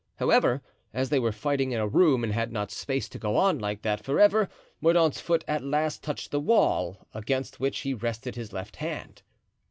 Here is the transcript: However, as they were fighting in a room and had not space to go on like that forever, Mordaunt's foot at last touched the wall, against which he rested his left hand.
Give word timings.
However, 0.15 0.63
as 0.95 1.09
they 1.11 1.19
were 1.19 1.31
fighting 1.31 1.73
in 1.73 1.79
a 1.79 1.87
room 1.87 2.23
and 2.23 2.33
had 2.33 2.51
not 2.51 2.71
space 2.71 3.07
to 3.09 3.19
go 3.19 3.37
on 3.37 3.59
like 3.59 3.83
that 3.83 4.03
forever, 4.03 4.49
Mordaunt's 4.81 5.21
foot 5.21 5.43
at 5.47 5.63
last 5.63 6.01
touched 6.03 6.31
the 6.31 6.39
wall, 6.41 7.05
against 7.13 7.59
which 7.59 7.81
he 7.81 7.93
rested 7.93 8.35
his 8.35 8.51
left 8.51 8.77
hand. 8.77 9.21